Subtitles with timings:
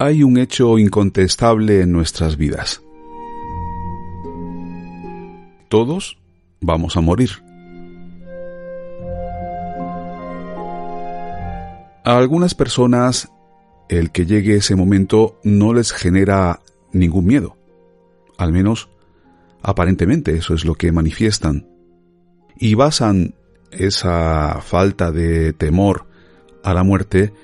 [0.00, 2.82] hay un hecho incontestable en nuestras vidas.
[5.68, 6.16] Todos
[6.62, 7.28] vamos a morir.
[12.02, 13.30] A algunas personas
[13.90, 16.60] el que llegue ese momento no les genera
[16.94, 17.58] ningún miedo.
[18.38, 18.88] Al menos,
[19.60, 21.68] aparentemente, eso es lo que manifiestan.
[22.56, 23.34] Y basan
[23.70, 26.06] esa falta de temor
[26.64, 27.34] a la muerte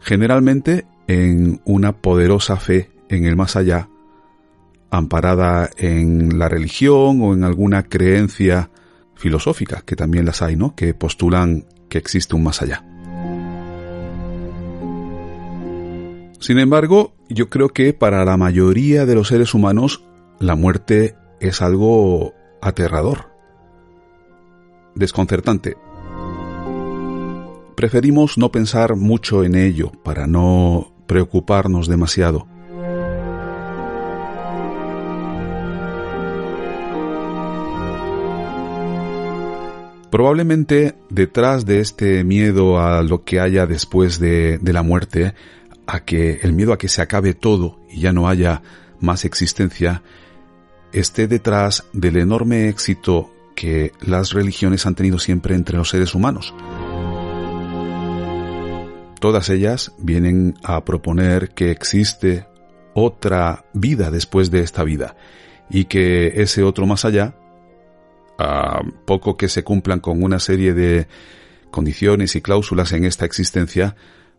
[0.00, 3.88] generalmente en una poderosa fe en el más allá,
[4.90, 8.70] amparada en la religión o en alguna creencia
[9.14, 10.76] filosófica, que también las hay, ¿no?
[10.76, 12.84] Que postulan que existe un más allá.
[16.38, 20.04] Sin embargo, yo creo que para la mayoría de los seres humanos
[20.38, 23.30] la muerte es algo aterrador,
[24.94, 25.76] desconcertante,
[27.74, 32.46] preferimos no pensar mucho en ello para no preocuparnos demasiado.
[40.10, 45.34] Probablemente detrás de este miedo a lo que haya después de, la muerte,
[45.86, 48.62] a que el miedo a que se acabe todo y ya no haya
[49.00, 50.02] más existencia,
[50.92, 56.54] esté detrás del enorme éxito que las religiones han tenido siempre entre los seres humanos.
[59.20, 62.46] Todas ellas vienen a proponer que existe
[62.94, 65.16] otra vida después de esta vida
[65.70, 67.36] y que ese otro más allá,
[68.38, 71.08] a poco que se cumplan con una serie de
[71.70, 73.96] condiciones y cláusulas en esta existencia,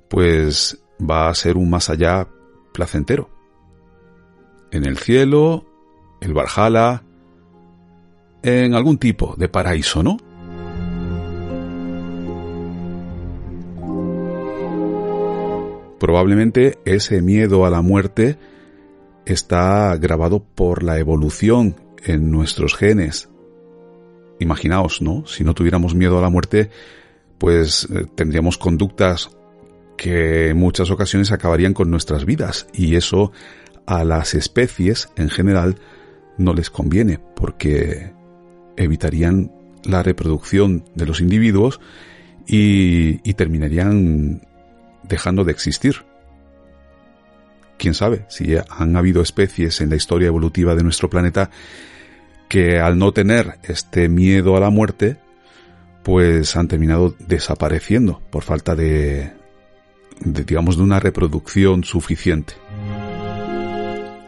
[0.08, 2.28] pues va a ser un más allá
[2.74, 3.30] placentero.
[4.72, 5.66] En el cielo,
[6.22, 7.04] el Valhalla,
[8.42, 10.18] en algún tipo de paraíso, ¿no?
[16.00, 18.38] Probablemente ese miedo a la muerte
[19.26, 23.30] está grabado por la evolución en nuestros genes.
[24.40, 25.26] Imaginaos, ¿no?
[25.28, 26.70] Si no tuviéramos miedo a la muerte,
[27.38, 29.30] pues eh, tendríamos conductas
[29.98, 33.34] que en muchas ocasiones acabarían con nuestras vidas y eso
[33.86, 35.76] a las especies en general
[36.38, 38.14] no les conviene porque
[38.78, 39.52] evitarían
[39.84, 41.82] la reproducción de los individuos
[42.48, 44.42] y, y terminarían
[45.10, 46.06] dejando de existir.
[47.78, 51.50] Quién sabe si han habido especies en la historia evolutiva de nuestro planeta
[52.50, 55.18] que al no tener este miedo a la muerte,
[56.04, 59.34] pues han terminado desapareciendo por falta de,
[60.20, 62.54] digamos, de una reproducción suficiente.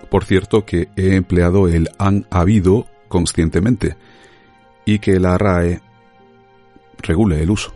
[0.10, 3.96] Por cierto que he empleado el han habido conscientemente
[4.86, 5.82] y que la RAE
[7.02, 7.74] regule el uso.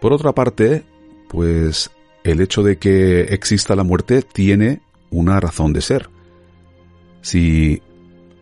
[0.00, 0.84] Por otra parte,
[1.28, 1.90] pues
[2.24, 6.08] el hecho de que exista la muerte tiene una razón de ser.
[7.20, 7.82] Si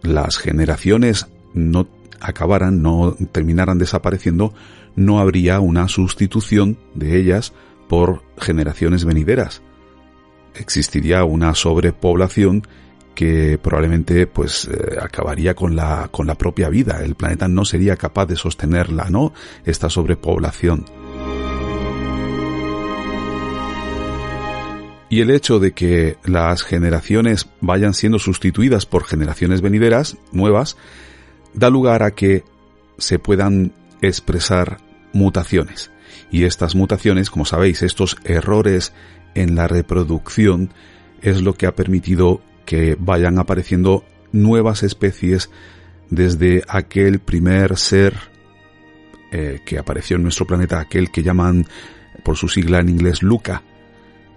[0.02, 1.88] las generaciones no
[2.20, 4.54] acabaran, no terminaran desapareciendo,
[4.94, 7.52] no habría una sustitución de ellas
[7.88, 9.62] por generaciones venideras.
[10.54, 12.66] Existiría una sobrepoblación
[13.14, 17.00] que probablemente pues eh, acabaría con la con la propia vida.
[17.02, 19.32] El planeta no sería capaz de sostenerla, ¿no?
[19.64, 20.84] Esta sobrepoblación.
[25.08, 30.76] Y el hecho de que las generaciones vayan siendo sustituidas por generaciones venideras, nuevas,
[31.54, 32.44] da lugar a que
[32.98, 33.72] se puedan
[34.02, 34.78] expresar
[35.12, 35.90] mutaciones.
[36.30, 38.92] Y estas mutaciones, como sabéis, estos errores
[39.34, 40.72] en la reproducción,
[41.22, 45.50] es lo que ha permitido que vayan apareciendo nuevas especies
[46.10, 48.14] desde aquel primer ser
[49.32, 51.66] eh, que apareció en nuestro planeta, aquel que llaman
[52.24, 53.62] por su sigla en inglés Luca,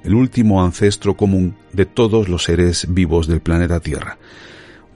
[0.03, 4.17] el último ancestro común de todos los seres vivos del planeta Tierra.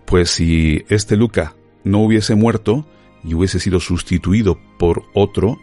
[0.05, 2.85] Pues si este Luca no hubiese muerto
[3.23, 5.59] y hubiese sido sustituido por otro,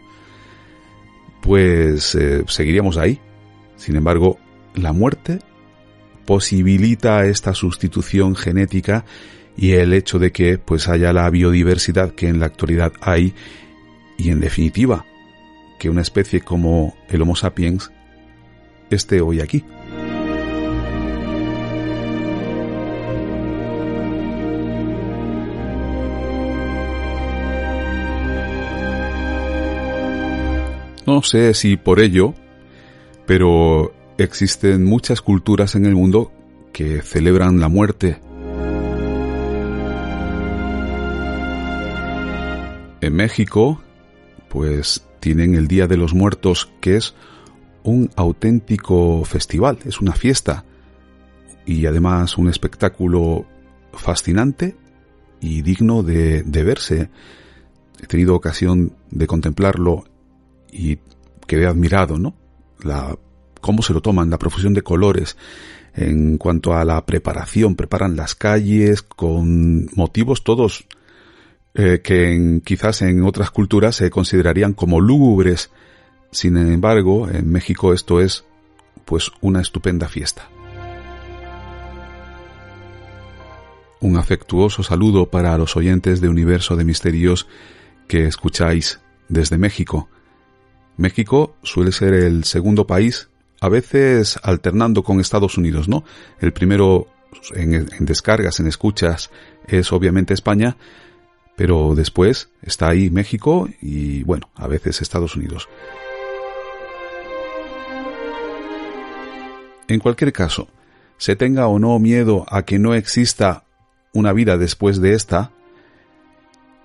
[1.41, 3.19] pues eh, seguiríamos ahí.
[3.75, 4.37] Sin embargo,
[4.75, 5.39] la muerte
[6.25, 9.05] posibilita esta sustitución genética
[9.57, 13.33] y el hecho de que pues haya la biodiversidad que en la actualidad hay
[14.17, 15.05] y en definitiva
[15.79, 17.91] que una especie como el Homo sapiens
[18.91, 19.63] esté hoy aquí.
[31.07, 32.33] No sé si por ello,
[33.25, 36.31] pero existen muchas culturas en el mundo
[36.71, 38.19] que celebran la muerte.
[43.01, 43.81] En México,
[44.47, 47.15] pues tienen el Día de los Muertos, que es
[47.83, 50.65] un auténtico festival, es una fiesta
[51.65, 53.45] y además un espectáculo
[53.93, 54.75] fascinante
[55.39, 57.09] y digno de, de verse.
[58.01, 60.05] He tenido ocasión de contemplarlo
[60.71, 60.99] y
[61.47, 62.35] quedé admirado, ¿no?
[62.83, 63.15] La,
[63.59, 65.37] cómo se lo toman, la profusión de colores
[65.93, 70.85] en cuanto a la preparación, preparan las calles con motivos todos
[71.73, 75.71] eh, que en, quizás en otras culturas se considerarían como lúgubres.
[76.31, 78.45] Sin embargo, en México esto es
[79.05, 80.49] pues una estupenda fiesta.
[83.99, 87.47] Un afectuoso saludo para los oyentes de Universo de Misterios
[88.07, 90.09] que escucháis desde México.
[90.97, 93.29] México suele ser el segundo país,
[93.59, 96.03] a veces alternando con Estados Unidos, ¿no?
[96.39, 97.07] El primero
[97.53, 99.29] en, descargas, en escuchas,
[99.67, 100.77] es obviamente España,
[101.55, 105.67] pero después está ahí México y, bueno, a veces Estados Unidos.
[109.91, 110.69] En cualquier caso,
[111.17, 113.65] se tenga o no miedo a que no exista
[114.13, 115.51] una vida después de esta,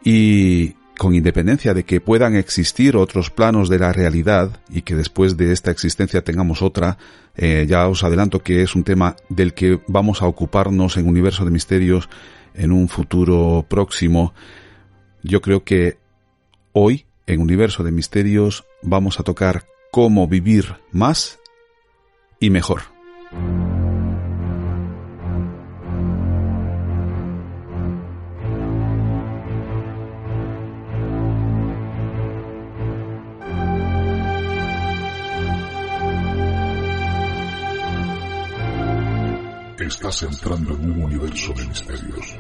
[0.03, 5.37] y con independencia de que puedan existir otros planos de la realidad y que después
[5.37, 6.99] de esta existencia tengamos otra,
[7.37, 11.44] eh, ya os adelanto que es un tema del que vamos a ocuparnos en Universo
[11.44, 12.08] de Misterios
[12.55, 14.35] en un futuro próximo.
[15.23, 15.99] Yo creo que
[16.73, 21.38] hoy en Universo de Misterios vamos a tocar cómo vivir más
[22.41, 22.95] y mejor.
[39.86, 42.36] Estás entrando en un universo de misterios.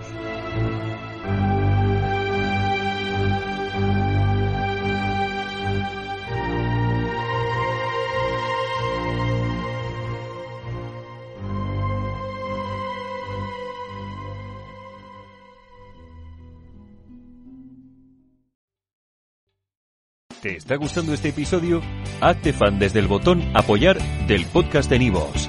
[20.42, 21.80] ¿Te está gustando este episodio?
[22.20, 25.48] Hazte fan desde el botón apoyar del podcast de Nivos.